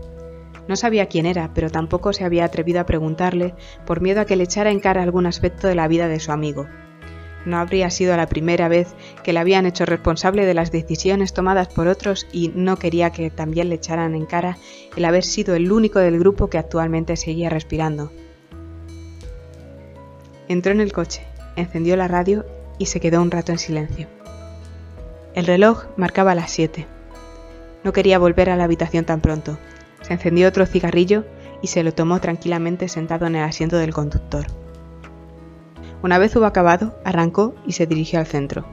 No 0.67 0.75
sabía 0.75 1.07
quién 1.07 1.25
era, 1.25 1.55
pero 1.55 1.71
tampoco 1.71 2.13
se 2.13 2.25
había 2.25 2.45
atrevido 2.45 2.81
a 2.81 2.87
preguntarle 2.87 3.55
por 3.87 4.01
miedo 4.01 4.21
a 4.21 4.25
que 4.25 4.35
le 4.35 4.43
echara 4.43 4.73
en 4.73 4.81
cara 4.81 5.05
algún 5.05 5.25
aspecto 5.27 5.69
de 5.69 5.77
la 5.77 5.87
vida 5.87 6.09
de 6.09 6.19
su 6.19 6.33
amigo. 6.33 6.67
No 7.45 7.59
habría 7.59 7.89
sido 7.89 8.17
la 8.17 8.27
primera 8.27 8.67
vez 8.67 8.97
que 9.23 9.33
le 9.33 9.39
habían 9.39 9.67
hecho 9.67 9.87
responsable 9.87 10.47
de 10.47 10.55
las 10.55 10.73
decisiones 10.73 11.33
tomadas 11.33 11.69
por 11.69 11.87
otros 11.87 12.27
y 12.33 12.51
no 12.57 12.77
quería 12.77 13.11
que 13.11 13.31
también 13.31 13.69
le 13.69 13.77
echaran 13.77 14.17
en 14.17 14.27
cara 14.27 14.59
el 14.97 15.05
haber 15.05 15.23
sido 15.23 15.55
el 15.55 15.71
único 15.71 16.01
del 16.01 16.19
grupo 16.19 16.51
que 16.51 16.59
actualmente 16.59 17.17
seguía 17.17 17.51
respirando. 17.51 18.11
Entró 20.49 20.73
en 20.73 20.81
el 20.81 20.93
coche, 20.93 21.23
encendió 21.57 21.97
la 21.97 22.09
radio 22.09 22.45
y 22.79 22.87
se 22.87 23.01
quedó 23.01 23.23
un 23.23 23.31
rato 23.31 23.53
en 23.53 23.59
silencio. 23.59 24.09
El 25.35 25.47
reloj 25.47 25.85
marcaba 25.97 26.35
las 26.35 26.51
siete. 26.51 26.87
No 27.85 27.93
quería 27.93 28.19
volver 28.19 28.51
a 28.51 28.57
la 28.57 28.65
habitación 28.65 29.05
tan 29.05 29.21
pronto. 29.21 29.59
Se 30.03 30.13
encendió 30.13 30.49
otro 30.49 30.67
cigarrillo 30.67 31.25
y 31.63 31.69
se 31.69 31.83
lo 31.83 31.93
tomó 31.93 32.21
tranquilamente 32.21 32.89
sentado 32.89 33.27
en 33.27 33.37
el 33.37 33.45
asiento 33.45 33.77
del 33.77 33.95
conductor. 33.95 34.47
Una 36.03 36.19
vez 36.19 36.35
hubo 36.35 36.45
acabado, 36.45 36.99
arrancó 37.05 37.55
y 37.67 37.73
se 37.73 37.87
dirigió 37.87 38.19
al 38.19 38.27
centro. 38.27 38.65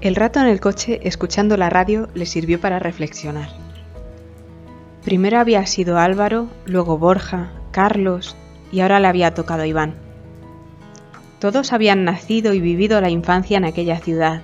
El 0.00 0.16
rato 0.16 0.40
en 0.40 0.46
el 0.46 0.60
coche, 0.60 1.00
escuchando 1.02 1.58
la 1.58 1.68
radio, 1.68 2.08
le 2.14 2.24
sirvió 2.24 2.58
para 2.58 2.78
reflexionar. 2.78 3.59
Primero 5.04 5.38
había 5.38 5.64
sido 5.66 5.98
Álvaro, 5.98 6.48
luego 6.66 6.98
Borja, 6.98 7.52
Carlos 7.70 8.36
y 8.70 8.80
ahora 8.80 9.00
le 9.00 9.08
había 9.08 9.32
tocado 9.34 9.64
Iván. 9.64 9.94
Todos 11.38 11.72
habían 11.72 12.04
nacido 12.04 12.52
y 12.52 12.60
vivido 12.60 13.00
la 13.00 13.08
infancia 13.08 13.56
en 13.56 13.64
aquella 13.64 13.98
ciudad. 13.98 14.42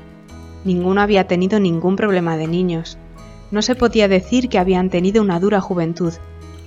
Ninguno 0.65 1.03
había 1.03 1.27
tenido 1.27 1.61
ningún 1.61 1.95
problema 1.95 2.39
de 2.39 2.49
niños. 2.49 2.97
No 3.51 3.61
se 3.61 3.75
podía 3.75 4.09
decir 4.09 4.49
que 4.49 4.59
habían 4.59 4.89
tenido 4.89 5.23
una 5.23 5.39
dura 5.39 5.61
juventud, 5.61 6.15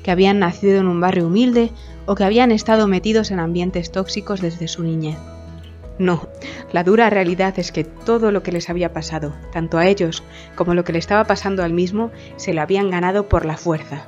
que 0.03 0.11
habían 0.11 0.39
nacido 0.39 0.79
en 0.79 0.87
un 0.87 1.01
barrio 1.01 1.27
humilde 1.27 1.71
o 2.05 2.15
que 2.15 2.23
habían 2.23 2.51
estado 2.51 2.87
metidos 2.87 3.31
en 3.31 3.39
ambientes 3.39 3.91
tóxicos 3.91 4.39
desde 4.39 4.67
su 4.67 4.83
niñez. 4.83 5.17
No, 5.99 6.29
la 6.71 6.85
dura 6.85 7.09
realidad 7.09 7.59
es 7.59 7.73
que 7.73 7.83
todo 7.83 8.31
lo 8.31 8.41
que 8.41 8.53
les 8.53 8.69
había 8.69 8.93
pasado, 8.93 9.35
tanto 9.51 9.77
a 9.77 9.85
ellos 9.85 10.23
como 10.55 10.73
lo 10.73 10.85
que 10.85 10.93
le 10.93 10.99
estaba 10.99 11.25
pasando 11.25 11.61
al 11.61 11.73
mismo, 11.73 12.09
se 12.37 12.53
lo 12.53 12.61
habían 12.61 12.89
ganado 12.89 13.27
por 13.27 13.45
la 13.45 13.57
fuerza. 13.57 14.07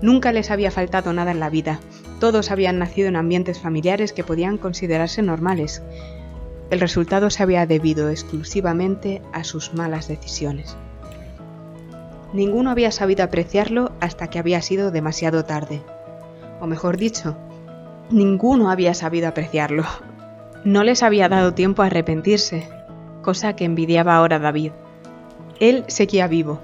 Nunca 0.00 0.32
les 0.32 0.52
había 0.52 0.70
faltado 0.70 1.12
nada 1.12 1.32
en 1.32 1.40
la 1.40 1.50
vida, 1.50 1.80
todos 2.20 2.52
habían 2.52 2.78
nacido 2.78 3.08
en 3.08 3.16
ambientes 3.16 3.58
familiares 3.58 4.12
que 4.12 4.22
podían 4.22 4.56
considerarse 4.56 5.22
normales. 5.22 5.82
El 6.70 6.78
resultado 6.78 7.28
se 7.28 7.42
había 7.42 7.66
debido 7.66 8.08
exclusivamente 8.08 9.20
a 9.32 9.42
sus 9.42 9.74
malas 9.74 10.06
decisiones. 10.06 10.76
Ninguno 12.32 12.70
había 12.70 12.92
sabido 12.92 13.24
apreciarlo 13.24 13.90
hasta 13.98 14.30
que 14.30 14.38
había 14.38 14.62
sido 14.62 14.92
demasiado 14.92 15.44
tarde. 15.44 15.82
O 16.60 16.68
mejor 16.68 16.96
dicho, 16.96 17.36
ninguno 18.10 18.70
había 18.70 18.94
sabido 18.94 19.26
apreciarlo. 19.26 19.84
No 20.64 20.84
les 20.84 21.02
había 21.02 21.28
dado 21.28 21.54
tiempo 21.54 21.82
a 21.82 21.86
arrepentirse, 21.86 22.68
cosa 23.22 23.56
que 23.56 23.64
envidiaba 23.64 24.14
ahora 24.14 24.38
David. 24.38 24.72
Él 25.60 25.84
seguía 25.88 26.26
vivo. 26.28 26.60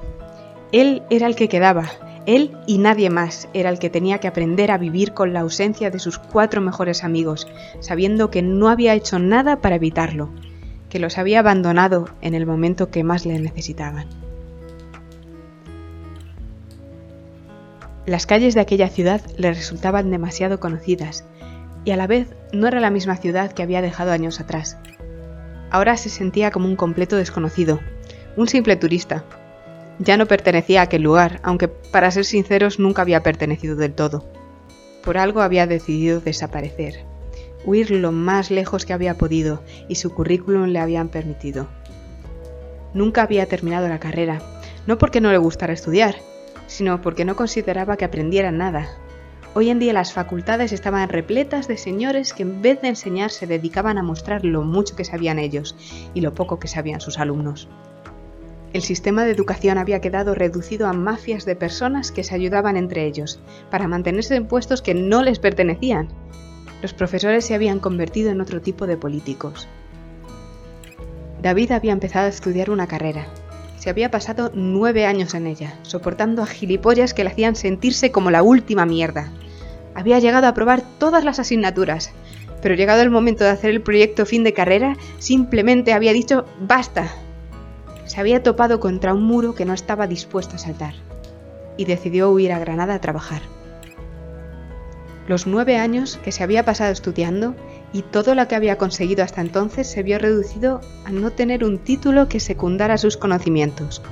Él 0.73 1.02
era 1.11 1.26
el 1.26 1.35
que 1.35 1.49
quedaba, 1.49 1.90
él 2.28 2.55
y 2.67 2.76
nadie 2.76 3.09
más 3.09 3.49
era 3.55 3.71
el 3.71 3.78
que 3.78 3.88
tenía 3.88 4.19
que 4.19 4.28
aprender 4.28 4.71
a 4.71 4.76
vivir 4.76 5.14
con 5.14 5.33
la 5.33 5.40
ausencia 5.40 5.90
de 5.90 5.99
sus 5.99 6.19
cuatro 6.19 6.61
mejores 6.61 7.02
amigos, 7.02 7.49
sabiendo 7.81 8.31
que 8.31 8.43
no 8.43 8.69
había 8.69 8.93
hecho 8.93 9.19
nada 9.19 9.62
para 9.62 9.76
evitarlo, 9.76 10.28
que 10.90 10.99
los 10.99 11.17
había 11.17 11.38
abandonado 11.38 12.11
en 12.21 12.35
el 12.35 12.45
momento 12.45 12.90
que 12.90 13.02
más 13.02 13.25
le 13.25 13.38
necesitaban. 13.38 14.09
Las 18.05 18.26
calles 18.26 18.52
de 18.52 18.61
aquella 18.61 18.88
ciudad 18.88 19.23
le 19.38 19.55
resultaban 19.55 20.11
demasiado 20.11 20.61
conocidas, 20.61 21.25
y 21.88 21.90
a 21.90 21.97
la 21.97 22.07
vez 22.07 22.28
no 22.52 22.68
era 22.68 22.80
la 22.80 22.90
misma 22.90 23.16
ciudad 23.16 23.52
que 23.52 23.62
había 23.62 23.80
dejado 23.80 24.12
años 24.12 24.40
atrás. 24.40 24.76
Ahora 25.71 25.97
se 25.97 26.11
sentía 26.11 26.50
como 26.50 26.68
un 26.68 26.76
completo 26.76 27.16
desconocido, 27.16 27.80
un 28.37 28.47
simple 28.47 28.76
turista, 28.76 29.25
ya 29.99 30.18
no 30.18 30.26
pertenecía 30.26 30.80
a 30.80 30.85
aquel 30.85 31.00
lugar, 31.00 31.40
aunque 31.42 31.68
para 31.68 32.11
ser 32.11 32.26
sinceros 32.26 32.78
nunca 32.78 33.00
había 33.00 33.23
pertenecido 33.23 33.75
del 33.75 33.95
todo. 33.95 34.26
Por 35.02 35.16
algo 35.16 35.40
había 35.40 35.66
decidido 35.66 36.21
desaparecer, 36.21 37.07
huir 37.64 37.90
lo 37.90 38.12
más 38.12 38.50
lejos 38.50 38.85
que 38.85 38.92
había 38.92 39.16
podido 39.16 39.62
y 39.88 39.95
su 39.95 40.12
currículum 40.12 40.66
le 40.66 40.80
habían 40.80 41.09
permitido. 41.09 41.68
Nunca 42.92 43.23
había 43.23 43.47
terminado 43.47 43.88
la 43.88 43.99
carrera, 43.99 44.42
no 44.87 44.99
porque 44.99 45.23
no 45.23 45.33
le 45.33 45.38
gustara 45.38 45.73
estudiar, 45.73 46.16
sino 46.66 47.00
porque 47.00 47.25
no 47.25 47.35
consideraba 47.35 47.97
que 47.97 48.04
aprendiera 48.04 48.52
nada. 48.52 48.90
Hoy 49.55 49.71
en 49.71 49.78
día 49.78 49.93
las 49.93 50.12
facultades 50.12 50.73
estaban 50.73 51.09
repletas 51.09 51.69
de 51.69 51.78
señores 51.78 52.33
que 52.33 52.43
en 52.43 52.61
vez 52.62 52.81
de 52.83 52.88
enseñar 52.88 53.31
se 53.31 53.47
dedicaban 53.47 53.99
a 53.99 54.02
mostrar 54.02 54.45
lo 54.45 54.62
mucho 54.62 54.95
que 54.95 55.05
sabían 55.05 55.38
ellos 55.38 55.75
y 56.14 56.21
lo 56.21 56.35
poco 56.35 56.59
que 56.59 56.69
sabían 56.69 57.00
sus 57.00 57.19
alumnos. 57.19 57.69
El 58.75 58.83
sistema 58.83 59.25
de 59.25 59.31
educación 59.31 59.78
había 59.78 60.02
quedado 60.02 60.35
reducido 60.35 60.87
a 60.87 60.93
mafias 60.93 61.47
de 61.47 61.57
personas 61.57 62.12
que 62.12 62.23
se 62.23 62.35
ayudaban 62.35 62.76
entre 62.76 63.07
ellos, 63.07 63.40
para 63.71 63.88
mantenerse 63.88 64.37
en 64.37 64.47
puestos 64.47 64.83
que 64.83 64.93
no 64.93 65.23
les 65.23 65.38
pertenecían. 65.38 66.09
Los 66.83 66.93
profesores 66.93 67.47
se 67.47 67.55
habían 67.55 67.81
convertido 67.81 68.31
en 68.31 68.43
otro 68.43 68.61
tipo 68.61 68.87
de 68.87 68.99
políticos. 68.99 69.67
David 71.40 71.73
había 71.73 71.93
empezado 71.93 72.26
a 72.26 72.31
estudiar 72.31 72.69
una 72.69 72.87
carrera. 72.87 73.26
Se 73.79 73.91
había 73.91 74.11
pasado 74.11 74.51
nueve 74.55 75.07
años 75.07 75.35
en 75.35 75.47
ella, 75.47 75.79
soportando 75.83 76.43
a 76.43 76.47
gilipollas 76.47 77.15
que 77.15 77.25
le 77.25 77.31
hacían 77.31 77.57
sentirse 77.57 78.11
como 78.11 78.31
la 78.31 78.43
última 78.43 78.87
mierda. 78.87 79.33
Había 79.95 80.19
llegado 80.19 80.47
a 80.47 80.51
aprobar 80.51 80.83
todas 80.99 81.25
las 81.25 81.39
asignaturas, 81.39 82.11
pero 82.61 82.75
llegado 82.75 83.03
el 83.03 83.11
momento 83.11 83.45
de 83.45 83.51
hacer 83.51 83.71
el 83.71 83.81
proyecto 83.81 84.27
fin 84.27 84.43
de 84.43 84.53
carrera, 84.53 84.97
simplemente 85.19 85.93
había 85.93 86.13
dicho 86.13 86.45
¡basta! 86.61 87.09
se 88.05 88.21
había 88.21 88.43
topado 88.43 88.81
contra 88.81 89.13
un 89.13 89.23
muro 89.23 89.55
que 89.55 89.67
no 89.67 89.75
estaba 89.75 90.07
dispuesto 90.07 90.57
a 90.57 90.59
saltar 90.59 90.95
y 91.77 91.85
decidió 91.85 92.31
huir 92.31 92.53
a 92.53 92.59
Granada 92.59 92.95
a 92.95 93.01
trabajar. 93.01 93.43
Los 95.29 95.47
nueve 95.47 95.77
años 95.77 96.19
que 96.25 96.33
se 96.33 96.43
había 96.43 96.65
pasado 96.65 96.91
estudiando 96.91 97.55
y 97.92 98.02
todo 98.02 98.35
lo 98.35 98.47
que 98.49 98.54
había 98.54 98.76
conseguido 98.76 99.25
hasta 99.25 99.40
entonces 99.40 99.87
se 99.87 100.02
vio 100.02 100.18
reducido 100.18 100.80
a 101.04 101.11
no 101.11 101.30
tener 101.30 101.64
un 101.64 101.78
título 101.78 102.28
que 102.28 102.40
secundara 102.40 102.99
sus 102.99 103.16
conocimientos. 103.16 104.02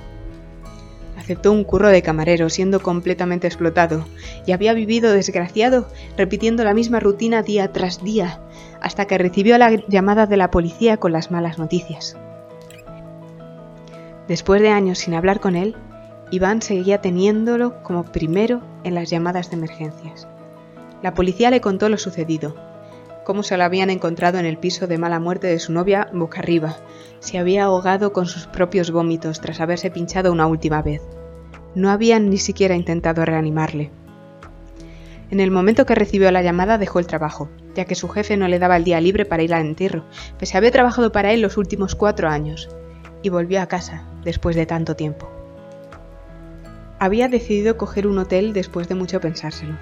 Aceptó 1.16 1.52
un 1.52 1.64
curro 1.64 1.88
de 1.88 2.02
camarero 2.02 2.48
siendo 2.48 2.80
completamente 2.80 3.46
explotado 3.46 4.06
y 4.46 4.52
había 4.52 4.72
vivido 4.74 5.12
desgraciado 5.12 5.88
repitiendo 6.16 6.62
la 6.62 6.74
misma 6.74 7.00
rutina 7.00 7.42
día 7.42 7.72
tras 7.72 8.02
día 8.02 8.40
hasta 8.80 9.06
que 9.06 9.18
recibió 9.18 9.58
la 9.58 9.70
llamada 9.88 10.26
de 10.26 10.36
la 10.36 10.50
policía 10.50 10.98
con 10.98 11.12
las 11.12 11.30
malas 11.30 11.58
noticias. 11.58 12.16
Después 14.28 14.60
de 14.60 14.70
años 14.70 14.98
sin 14.98 15.14
hablar 15.14 15.40
con 15.40 15.56
él, 15.56 15.74
Iván 16.30 16.62
seguía 16.62 17.00
teniéndolo 17.00 17.82
como 17.82 18.04
primero 18.04 18.60
en 18.84 18.94
las 18.94 19.10
llamadas 19.10 19.50
de 19.50 19.56
emergencias. 19.56 20.26
La 21.02 21.14
policía 21.14 21.50
le 21.50 21.60
contó 21.60 21.88
lo 21.88 21.98
sucedido, 21.98 22.56
cómo 23.26 23.42
se 23.42 23.56
lo 23.56 23.64
habían 23.64 23.90
encontrado 23.90 24.38
en 24.38 24.46
el 24.46 24.56
piso 24.56 24.86
de 24.86 24.98
mala 24.98 25.18
muerte 25.18 25.48
de 25.48 25.58
su 25.58 25.72
novia 25.72 26.08
boca 26.12 26.38
arriba. 26.38 26.76
Se 27.18 27.38
había 27.38 27.64
ahogado 27.64 28.12
con 28.12 28.26
sus 28.26 28.46
propios 28.46 28.92
vómitos 28.92 29.40
tras 29.40 29.60
haberse 29.60 29.90
pinchado 29.90 30.30
una 30.30 30.46
última 30.46 30.80
vez. 30.80 31.02
No 31.74 31.90
habían 31.90 32.30
ni 32.30 32.38
siquiera 32.38 32.76
intentado 32.76 33.24
reanimarle. 33.24 33.90
En 35.32 35.40
el 35.40 35.50
momento 35.50 35.86
que 35.86 35.96
recibió 35.96 36.30
la 36.30 36.40
llamada 36.40 36.78
dejó 36.78 37.00
el 37.00 37.08
trabajo, 37.08 37.48
ya 37.74 37.84
que 37.84 37.96
su 37.96 38.08
jefe 38.08 38.36
no 38.36 38.46
le 38.46 38.60
daba 38.60 38.76
el 38.76 38.84
día 38.84 39.00
libre 39.00 39.24
para 39.24 39.42
ir 39.42 39.52
al 39.52 39.66
entierro, 39.66 40.04
pese 40.38 40.56
a 40.56 40.58
haber 40.58 40.70
trabajado 40.70 41.10
para 41.10 41.32
él 41.32 41.40
los 41.40 41.56
últimos 41.56 41.96
cuatro 41.96 42.28
años, 42.28 42.68
y 43.22 43.28
volvió 43.28 43.60
a 43.60 43.66
casa, 43.66 44.06
después 44.22 44.54
de 44.54 44.66
tanto 44.66 44.94
tiempo. 44.94 45.28
Había 47.00 47.26
decidido 47.26 47.76
coger 47.76 48.06
un 48.06 48.18
hotel 48.18 48.52
después 48.52 48.86
de 48.86 48.94
mucho 48.94 49.20
pensárselo. 49.20 49.74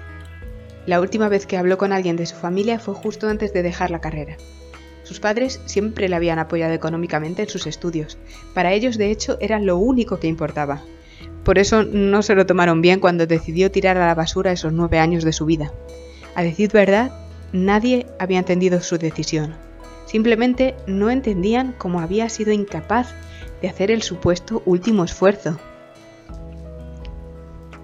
La 0.85 1.01
última 1.01 1.29
vez 1.29 1.45
que 1.45 1.57
habló 1.57 1.77
con 1.77 1.91
alguien 1.91 2.15
de 2.15 2.25
su 2.25 2.35
familia 2.35 2.79
fue 2.79 2.93
justo 2.93 3.27
antes 3.27 3.53
de 3.53 3.63
dejar 3.63 3.89
la 3.91 4.01
carrera. 4.01 4.37
Sus 5.03 5.19
padres 5.19 5.61
siempre 5.65 6.09
le 6.09 6.15
habían 6.15 6.39
apoyado 6.39 6.73
económicamente 6.73 7.43
en 7.43 7.49
sus 7.49 7.67
estudios. 7.67 8.17
Para 8.53 8.73
ellos, 8.73 8.97
de 8.97 9.11
hecho, 9.11 9.37
era 9.39 9.59
lo 9.59 9.77
único 9.77 10.19
que 10.19 10.27
importaba. 10.27 10.81
Por 11.43 11.59
eso 11.59 11.83
no 11.83 12.23
se 12.23 12.33
lo 12.33 12.45
tomaron 12.45 12.81
bien 12.81 12.99
cuando 12.99 13.27
decidió 13.27 13.69
tirar 13.71 13.97
a 13.97 14.07
la 14.07 14.15
basura 14.15 14.51
esos 14.51 14.73
nueve 14.73 14.99
años 14.99 15.23
de 15.23 15.33
su 15.33 15.45
vida. 15.45 15.71
A 16.33 16.41
decir 16.43 16.71
verdad, 16.71 17.11
nadie 17.53 18.07
había 18.19 18.39
entendido 18.39 18.81
su 18.81 18.97
decisión. 18.97 19.55
Simplemente 20.05 20.75
no 20.87 21.09
entendían 21.09 21.73
cómo 21.77 21.99
había 21.99 22.29
sido 22.29 22.51
incapaz 22.51 23.13
de 23.61 23.69
hacer 23.69 23.91
el 23.91 24.01
supuesto 24.01 24.61
último 24.65 25.03
esfuerzo. 25.03 25.59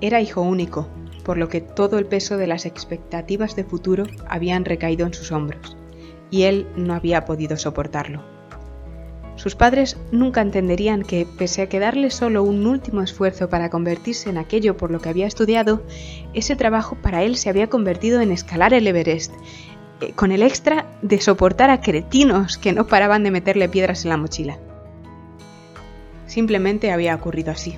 Era 0.01 0.21
hijo 0.21 0.41
único, 0.41 0.87
por 1.21 1.37
lo 1.37 1.49
que 1.49 1.61
todo 1.61 1.97
el 1.97 2.05
peso 2.05 2.37
de 2.37 2.47
las 2.47 2.65
expectativas 2.65 3.55
de 3.55 3.63
futuro 3.63 4.05
habían 4.27 4.65
recaído 4.65 5.05
en 5.05 5.13
sus 5.13 5.31
hombros, 5.31 5.77
y 6.29 6.43
él 6.43 6.67
no 6.75 6.93
había 6.93 7.25
podido 7.25 7.57
soportarlo. 7.57 8.23
Sus 9.35 9.55
padres 9.55 9.97
nunca 10.11 10.41
entenderían 10.41 11.03
que, 11.03 11.25
pese 11.25 11.63
a 11.63 11.69
quedarle 11.69 12.11
solo 12.11 12.43
un 12.43 12.67
último 12.67 13.01
esfuerzo 13.01 13.49
para 13.49 13.69
convertirse 13.69 14.29
en 14.29 14.37
aquello 14.37 14.77
por 14.77 14.91
lo 14.91 14.99
que 14.99 15.09
había 15.09 15.25
estudiado, 15.25 15.81
ese 16.33 16.55
trabajo 16.55 16.95
para 17.01 17.23
él 17.23 17.37
se 17.37 17.49
había 17.49 17.67
convertido 17.67 18.21
en 18.21 18.31
escalar 18.31 18.73
el 18.73 18.85
Everest, 18.85 19.33
eh, 20.01 20.13
con 20.13 20.31
el 20.31 20.43
extra 20.43 20.85
de 21.01 21.19
soportar 21.21 21.69
a 21.69 21.81
cretinos 21.81 22.57
que 22.57 22.73
no 22.73 22.87
paraban 22.87 23.23
de 23.23 23.31
meterle 23.31 23.69
piedras 23.69 24.03
en 24.03 24.09
la 24.09 24.17
mochila. 24.17 24.59
Simplemente 26.27 26.91
había 26.91 27.15
ocurrido 27.15 27.51
así. 27.51 27.77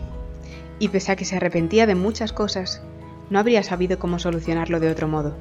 Y 0.79 0.89
pese 0.89 1.11
a 1.11 1.15
que 1.15 1.25
se 1.25 1.37
arrepentía 1.37 1.87
de 1.87 1.95
muchas 1.95 2.33
cosas, 2.33 2.81
no 3.29 3.39
habría 3.39 3.63
sabido 3.63 3.99
cómo 3.99 4.19
solucionarlo 4.19 4.79
de 4.79 4.91
otro 4.91 5.07
modo. 5.07 5.35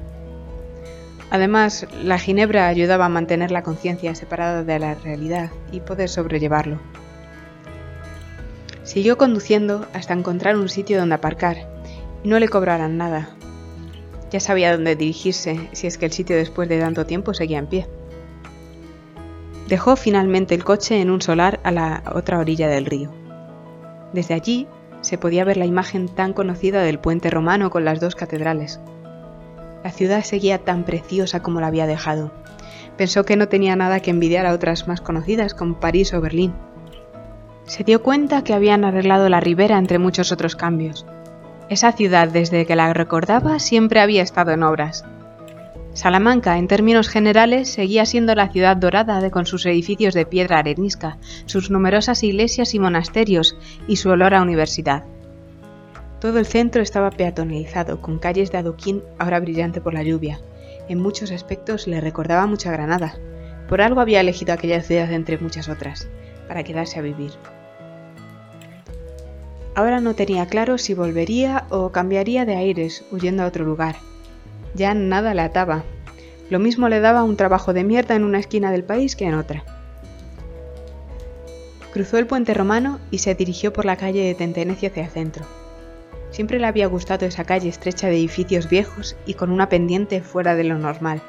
Además, 1.29 1.87
la 2.03 2.19
ginebra 2.19 2.67
ayudaba 2.67 3.05
a 3.05 3.09
mantener 3.09 3.49
la 3.49 3.63
conciencia 3.63 4.13
separada 4.13 4.63
de 4.63 4.79
la 4.79 4.93
realidad 4.93 5.49
y 5.71 5.79
poder 5.79 6.09
sobrellevarlo. 6.09 6.79
Siguió 8.83 9.17
conduciendo 9.17 9.87
hasta 9.93 10.13
encontrar 10.13 10.57
un 10.57 10.69
sitio 10.69 10.99
donde 10.99 11.15
aparcar 11.15 11.57
y 12.23 12.27
no 12.27 12.37
le 12.39 12.49
cobraran 12.49 12.97
nada. 12.97 13.29
Ya 14.29 14.39
sabía 14.39 14.73
dónde 14.73 14.95
dirigirse 14.95 15.69
si 15.71 15.87
es 15.87 15.97
que 15.97 16.05
el 16.05 16.11
sitio 16.11 16.35
después 16.35 16.67
de 16.69 16.79
tanto 16.79 17.05
tiempo 17.05 17.33
seguía 17.33 17.59
en 17.59 17.67
pie. 17.67 17.87
Dejó 19.67 19.95
finalmente 19.95 20.53
el 20.53 20.63
coche 20.63 20.99
en 21.01 21.09
un 21.09 21.21
solar 21.21 21.59
a 21.63 21.71
la 21.71 22.03
otra 22.13 22.39
orilla 22.39 22.67
del 22.67 22.85
río. 22.85 23.11
Desde 24.11 24.33
allí 24.33 24.67
se 25.03 25.17
podía 25.17 25.43
ver 25.43 25.57
la 25.57 25.65
imagen 25.65 26.07
tan 26.07 26.33
conocida 26.33 26.81
del 26.81 26.97
puente 26.97 27.29
romano 27.29 27.69
con 27.69 27.85
las 27.85 27.99
dos 27.99 28.15
catedrales. 28.15 28.79
La 29.83 29.91
ciudad 29.91 30.23
seguía 30.23 30.59
tan 30.59 30.85
preciosa 30.85 31.41
como 31.41 31.59
la 31.59 31.67
había 31.67 31.85
dejado. 31.85 32.31
Pensó 32.97 33.25
que 33.25 33.35
no 33.35 33.49
tenía 33.49 33.75
nada 33.75 33.99
que 33.99 34.11
envidiar 34.11 34.45
a 34.45 34.53
otras 34.53 34.87
más 34.87 35.01
conocidas 35.01 35.53
como 35.53 35.79
París 35.79 36.13
o 36.13 36.21
Berlín. 36.21 36.53
Se 37.65 37.83
dio 37.83 38.01
cuenta 38.01 38.43
que 38.43 38.53
habían 38.53 38.85
arreglado 38.85 39.27
la 39.27 39.41
ribera 39.41 39.77
entre 39.77 39.99
muchos 39.99 40.31
otros 40.31 40.55
cambios. 40.55 41.05
Esa 41.69 41.91
ciudad, 41.91 42.29
desde 42.29 42.65
que 42.65 42.75
la 42.75 42.93
recordaba, 42.93 43.59
siempre 43.59 43.99
había 43.99 44.23
estado 44.23 44.51
en 44.51 44.63
obras. 44.63 45.05
Salamanca, 45.93 46.57
en 46.57 46.67
términos 46.67 47.07
generales, 47.07 47.69
seguía 47.69 48.07
siendo 48.07 48.33
la 48.33 48.49
ciudad 48.49 48.75
dorada 48.75 49.29
con 49.29 49.45
sus 49.45 49.65
edificios 49.67 50.15
de 50.15 50.25
piedra 50.25 50.57
arenisca, 50.57 51.17
sus 51.45 51.69
numerosas 51.69 52.23
iglesias 52.23 52.73
y 52.73 52.79
monasterios 52.79 53.55
y 53.87 53.97
su 53.97 54.09
olor 54.09 54.33
a 54.33 54.41
universidad. 54.41 55.03
Todo 56.19 56.39
el 56.39 56.47
centro 56.47 56.81
estaba 56.81 57.11
peatonalizado, 57.11 58.01
con 58.01 58.17
calles 58.17 58.51
de 58.51 58.57
adoquín 58.57 59.03
ahora 59.19 59.39
brillante 59.39 59.81
por 59.81 59.93
la 59.93 60.01
lluvia. 60.01 60.39
En 60.89 60.99
muchos 60.99 61.31
aspectos 61.31 61.85
le 61.85 62.01
recordaba 62.01 62.47
mucha 62.47 62.71
Granada. 62.71 63.15
Por 63.69 63.81
algo 63.81 64.01
había 64.01 64.21
elegido 64.21 64.53
aquella 64.53 64.81
ciudad 64.81 65.11
entre 65.11 65.37
muchas 65.37 65.69
otras, 65.69 66.07
para 66.47 66.63
quedarse 66.63 66.97
a 66.97 67.03
vivir. 67.03 67.31
Ahora 69.75 70.01
no 70.01 70.15
tenía 70.15 70.47
claro 70.47 70.79
si 70.79 70.95
volvería 70.95 71.65
o 71.69 71.91
cambiaría 71.91 72.45
de 72.45 72.55
aires, 72.55 73.05
huyendo 73.11 73.43
a 73.43 73.47
otro 73.47 73.63
lugar. 73.63 73.97
Ya 74.73 74.93
nada 74.93 75.33
le 75.33 75.41
ataba. 75.41 75.83
Lo 76.49 76.59
mismo 76.59 76.89
le 76.89 76.99
daba 76.99 77.23
un 77.23 77.37
trabajo 77.37 77.73
de 77.73 77.83
mierda 77.83 78.15
en 78.15 78.23
una 78.23 78.39
esquina 78.39 78.71
del 78.71 78.83
país 78.83 79.15
que 79.15 79.25
en 79.25 79.35
otra. 79.35 79.63
Cruzó 81.93 82.17
el 82.17 82.25
puente 82.25 82.53
romano 82.53 82.99
y 83.11 83.19
se 83.19 83.35
dirigió 83.35 83.71
por 83.71 83.85
la 83.85 83.97
calle 83.97 84.23
de 84.23 84.33
Tentenecia 84.33 84.89
hacia 84.89 85.05
el 85.05 85.11
centro. 85.11 85.45
Siempre 86.31 86.57
le 86.57 86.65
había 86.65 86.87
gustado 86.87 87.27
esa 87.27 87.43
calle 87.43 87.69
estrecha 87.69 88.07
de 88.07 88.15
edificios 88.15 88.67
viejos 88.67 89.15
y 89.27 89.35
con 89.35 89.51
una 89.51 89.69
pendiente 89.69 90.21
fuera 90.21 90.55
de 90.55 90.63
lo 90.63 90.79
normal. 90.79 91.21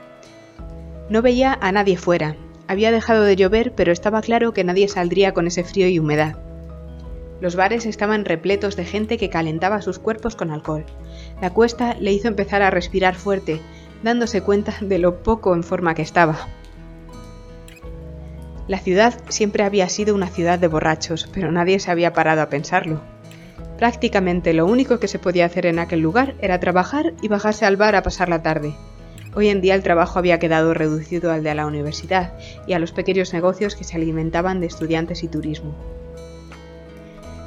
No 1.11 1.21
veía 1.21 1.59
a 1.61 1.71
nadie 1.73 1.99
fuera. 1.99 2.37
Había 2.67 2.91
dejado 2.91 3.25
de 3.25 3.37
llover, 3.37 3.73
pero 3.75 3.93
estaba 3.93 4.23
claro 4.23 4.55
que 4.55 4.65
nadie 4.65 4.89
saldría 4.89 5.35
con 5.35 5.47
ese 5.47 5.65
frío 5.65 5.87
y 5.89 5.99
humedad. 5.99 6.39
Los 7.43 7.57
bares 7.57 7.85
estaban 7.85 8.25
repletos 8.25 8.77
de 8.77 8.87
gente 8.87 9.19
que 9.19 9.29
calentaba 9.29 9.83
sus 9.83 9.99
cuerpos 9.99 10.35
con 10.35 10.51
alcohol. 10.51 10.87
La 11.41 11.51
cuesta 11.51 11.95
le 12.01 12.13
hizo 12.13 12.29
empezar 12.29 12.63
a 12.63 12.71
respirar 12.71 13.15
fuerte, 13.15 13.61
dándose 14.03 14.43
cuenta 14.43 14.75
de 14.81 14.99
lo 14.99 15.23
poco 15.23 15.55
en 15.55 15.63
forma 15.63 15.95
que 15.95 16.03
estaba. 16.03 16.49
La 18.67 18.79
ciudad 18.79 19.15
siempre 19.29 19.63
había 19.63 19.89
sido 19.89 20.15
una 20.15 20.29
ciudad 20.29 20.59
de 20.59 20.69
borrachos, 20.69 21.29
pero 21.33 21.53
nadie 21.53 21.79
se 21.81 21.91
había 21.91 22.15
parado 22.15 22.41
a 22.41 22.49
pensarlo. 22.49 23.03
Prácticamente 23.77 24.55
lo 24.55 24.67
único 24.67 24.99
que 24.99 25.09
se 25.09 25.19
podía 25.19 25.47
hacer 25.47 25.67
en 25.67 25.79
aquel 25.79 26.01
lugar 26.01 26.35
era 26.41 26.61
trabajar 26.61 27.13
y 27.21 27.29
bajarse 27.29 27.67
al 27.67 27.77
bar 27.77 27.97
a 27.97 28.03
pasar 28.03 28.29
la 28.29 28.43
tarde. 28.43 28.75
Hoy 29.35 29.49
en 29.49 29.61
día 29.61 29.75
el 29.75 29.83
trabajo 29.83 30.19
había 30.19 30.39
quedado 30.39 30.73
reducido 30.75 31.33
al 31.33 31.43
de 31.43 31.55
la 31.55 31.67
universidad 31.67 32.35
y 32.67 32.73
a 32.73 32.79
los 32.79 32.93
pequeños 32.93 33.35
negocios 33.35 33.75
que 33.75 33.85
se 33.85 33.97
alimentaban 33.97 34.61
de 34.61 34.67
estudiantes 34.67 35.25
y 35.25 35.29
turismo. 35.29 35.75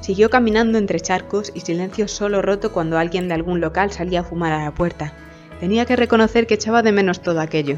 Siguió 0.07 0.29
caminando 0.29 0.77
entre 0.77 1.01
charcos 1.01 1.51
y 1.53 1.59
silencio 1.59 2.07
solo 2.07 2.41
roto 2.41 2.71
cuando 2.71 2.97
alguien 2.97 3.27
de 3.27 3.33
algún 3.33 3.59
local 3.59 3.91
salía 3.91 4.21
a 4.21 4.23
fumar 4.23 4.53
a 4.53 4.63
la 4.63 4.73
puerta. 4.73 5.11
Tenía 5.59 5.85
que 5.85 5.97
reconocer 5.97 6.47
que 6.47 6.53
echaba 6.53 6.81
de 6.81 6.93
menos 6.93 7.19
todo 7.19 7.41
aquello. 7.41 7.75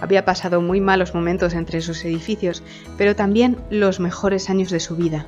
Había 0.00 0.24
pasado 0.24 0.60
muy 0.60 0.80
malos 0.80 1.12
momentos 1.12 1.54
entre 1.54 1.78
esos 1.78 2.04
edificios, 2.04 2.62
pero 2.96 3.16
también 3.16 3.56
los 3.68 3.98
mejores 3.98 4.48
años 4.48 4.70
de 4.70 4.78
su 4.78 4.94
vida, 4.94 5.26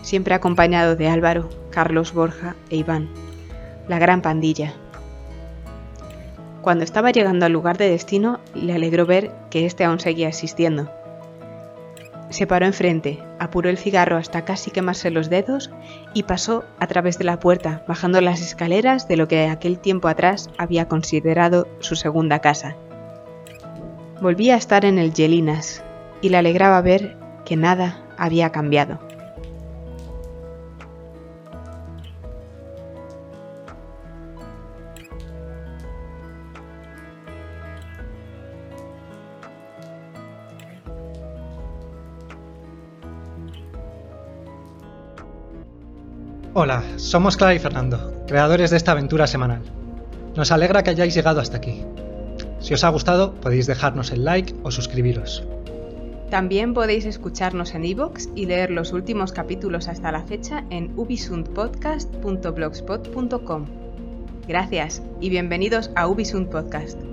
siempre 0.00 0.32
acompañado 0.32 0.96
de 0.96 1.08
Álvaro, 1.08 1.50
Carlos 1.68 2.14
Borja 2.14 2.56
e 2.70 2.76
Iván, 2.76 3.10
la 3.86 3.98
gran 3.98 4.22
pandilla. 4.22 4.72
Cuando 6.62 6.84
estaba 6.84 7.10
llegando 7.10 7.44
al 7.44 7.52
lugar 7.52 7.76
de 7.76 7.90
destino, 7.90 8.40
le 8.54 8.72
alegró 8.72 9.04
ver 9.04 9.32
que 9.50 9.66
éste 9.66 9.84
aún 9.84 10.00
seguía 10.00 10.28
existiendo. 10.28 10.90
Se 12.30 12.46
paró 12.46 12.66
enfrente, 12.66 13.22
apuró 13.38 13.70
el 13.70 13.78
cigarro 13.78 14.16
hasta 14.16 14.44
casi 14.44 14.70
quemarse 14.70 15.10
los 15.10 15.30
dedos 15.30 15.70
y 16.14 16.24
pasó 16.24 16.64
a 16.80 16.86
través 16.86 17.18
de 17.18 17.24
la 17.24 17.38
puerta, 17.38 17.84
bajando 17.86 18.20
las 18.20 18.40
escaleras 18.40 19.06
de 19.08 19.16
lo 19.16 19.28
que 19.28 19.46
aquel 19.48 19.78
tiempo 19.78 20.08
atrás 20.08 20.50
había 20.58 20.88
considerado 20.88 21.68
su 21.80 21.96
segunda 21.96 22.40
casa. 22.40 22.76
Volvía 24.20 24.54
a 24.54 24.58
estar 24.58 24.84
en 24.84 24.98
el 24.98 25.12
Yelinas 25.12 25.84
y 26.22 26.30
le 26.30 26.38
alegraba 26.38 26.80
ver 26.80 27.16
que 27.44 27.56
nada 27.56 28.02
había 28.16 28.50
cambiado. 28.50 28.98
Hola, 46.56 46.84
somos 46.98 47.36
Clara 47.36 47.56
y 47.56 47.58
Fernando, 47.58 48.22
creadores 48.28 48.70
de 48.70 48.76
esta 48.76 48.92
aventura 48.92 49.26
semanal. 49.26 49.62
Nos 50.36 50.52
alegra 50.52 50.84
que 50.84 50.90
hayáis 50.90 51.12
llegado 51.12 51.40
hasta 51.40 51.56
aquí. 51.56 51.82
Si 52.60 52.72
os 52.72 52.84
ha 52.84 52.90
gustado, 52.90 53.34
podéis 53.34 53.66
dejarnos 53.66 54.12
el 54.12 54.24
like 54.24 54.54
o 54.62 54.70
suscribiros. 54.70 55.42
También 56.30 56.72
podéis 56.72 57.06
escucharnos 57.06 57.74
en 57.74 57.84
iVoox 57.84 58.28
y 58.36 58.46
leer 58.46 58.70
los 58.70 58.92
últimos 58.92 59.32
capítulos 59.32 59.88
hasta 59.88 60.12
la 60.12 60.22
fecha 60.22 60.62
en 60.70 60.92
ubisundpodcast.blogspot.com. 60.96 63.66
Gracias 64.46 65.02
y 65.20 65.30
bienvenidos 65.30 65.90
a 65.96 66.06
Ubisund 66.06 66.50
Podcast. 66.50 67.03